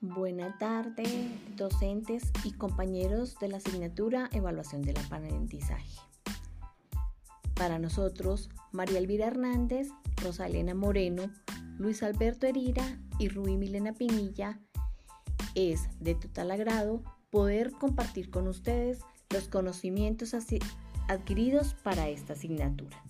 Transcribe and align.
Buena 0.00 0.56
tarde, 0.58 1.04
docentes 1.56 2.30
y 2.44 2.52
compañeros 2.52 3.36
de 3.40 3.48
la 3.48 3.56
asignatura 3.56 4.30
Evaluación 4.32 4.82
del 4.82 4.96
Aprendizaje. 4.96 5.98
Para 7.54 7.80
nosotros, 7.80 8.48
María 8.70 9.00
Elvira 9.00 9.26
Hernández, 9.26 9.88
Rosalena 10.22 10.72
Moreno, 10.72 11.32
Luis 11.78 12.04
Alberto 12.04 12.46
Herida 12.46 12.96
y 13.18 13.28
Rubí 13.28 13.56
Milena 13.56 13.92
Pinilla, 13.92 14.60
es 15.56 15.88
de 15.98 16.14
total 16.14 16.52
agrado 16.52 17.02
poder 17.30 17.72
compartir 17.72 18.30
con 18.30 18.46
ustedes 18.46 19.00
los 19.30 19.48
conocimientos 19.48 20.32
adquiridos 21.08 21.74
para 21.74 22.08
esta 22.08 22.34
asignatura. 22.34 23.02